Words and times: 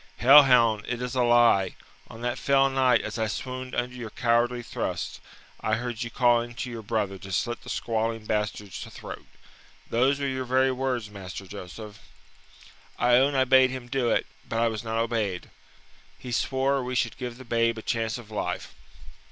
"Hell 0.17 0.41
hound, 0.41 0.83
it 0.87 0.99
is 0.99 1.13
a 1.13 1.21
lie! 1.21 1.75
On 2.07 2.21
that 2.21 2.39
fell 2.39 2.67
night, 2.71 3.01
as 3.01 3.19
I 3.19 3.27
swooned 3.27 3.75
under 3.75 3.93
your 3.95 4.09
cowardly 4.09 4.63
thrust, 4.63 5.21
I 5.59 5.75
heard 5.75 6.01
you 6.01 6.09
calling 6.09 6.55
to 6.55 6.71
your 6.71 6.81
brother 6.81 7.19
to 7.19 7.31
slit 7.31 7.61
the 7.61 7.69
squalling 7.69 8.25
bastard's 8.25 8.79
throat. 8.79 9.27
Those 9.91 10.19
were 10.19 10.25
your 10.25 10.45
very 10.45 10.71
words, 10.71 11.11
Master 11.11 11.45
Joseph." 11.45 11.99
"I 12.97 13.17
own 13.17 13.35
I 13.35 13.43
bade 13.45 13.69
him 13.69 13.87
do 13.89 14.09
it, 14.09 14.25
but 14.49 14.57
I 14.57 14.69
was 14.69 14.83
not 14.83 14.97
obeyed. 14.97 15.51
He 16.17 16.31
swore 16.31 16.83
we 16.83 16.95
should 16.95 17.15
give 17.17 17.37
the 17.37 17.45
babe 17.45 17.77
a 17.77 17.83
chance 17.83 18.17
of 18.17 18.31
life. 18.31 18.73